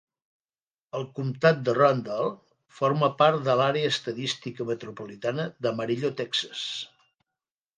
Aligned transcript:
El 0.99 1.03
comtat 1.17 1.59
de 1.67 1.75
Randall 1.79 2.31
forma 2.79 3.09
part 3.19 3.45
de 3.49 3.57
l'àrea 3.61 3.91
estadística 3.97 4.67
metropolitana 4.71 5.47
d'Amarillo, 5.67 6.13
Texas. 6.25 6.65